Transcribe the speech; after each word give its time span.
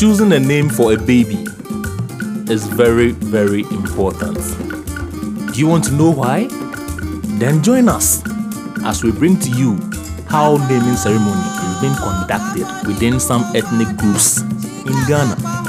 choosing 0.00 0.32
a 0.32 0.40
name 0.40 0.70
for 0.70 0.94
a 0.94 0.96
baby 0.96 1.44
is 2.50 2.66
very, 2.68 3.10
very 3.10 3.64
important. 3.64 4.38
Do 5.52 5.60
you 5.60 5.66
want 5.66 5.84
to 5.84 5.92
know 5.92 6.10
why? 6.10 6.48
Then 7.38 7.62
join 7.62 7.86
us 7.86 8.22
as 8.82 9.04
we 9.04 9.12
bring 9.12 9.38
to 9.40 9.50
you 9.50 9.78
how 10.26 10.56
naming 10.70 10.96
ceremony 10.96 11.44
is 11.68 11.80
being 11.82 11.94
conducted 11.96 12.88
within 12.88 13.20
some 13.20 13.42
ethnic 13.54 13.94
groups 13.98 14.40
in 14.40 14.96
Ghana. 15.06 15.59